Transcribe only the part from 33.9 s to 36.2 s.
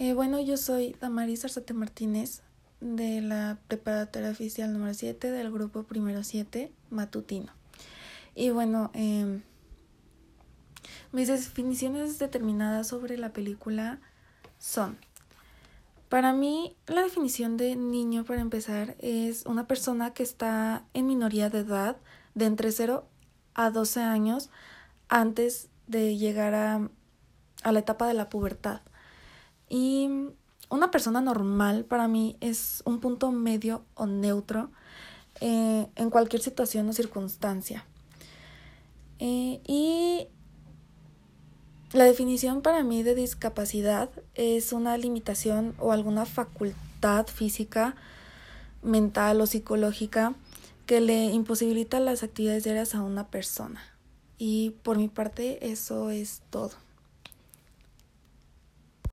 o neutro eh, en